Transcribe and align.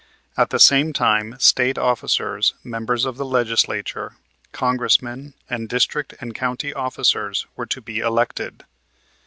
At 0.35 0.49
the 0.49 0.57
same 0.59 0.93
time 0.93 1.35
State 1.37 1.77
officers, 1.77 2.55
members 2.63 3.05
of 3.05 3.17
the 3.17 3.23
Legislature, 3.23 4.13
Congressmen, 4.51 5.35
and 5.47 5.69
district 5.69 6.15
and 6.19 6.33
county 6.33 6.73
officers 6.73 7.45
were 7.55 7.67
to 7.67 7.81
be 7.81 7.99
elected. 7.99 8.63